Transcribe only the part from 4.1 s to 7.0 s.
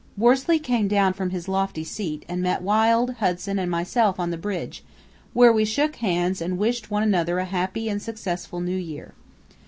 on the bridge, where we shook hands and wished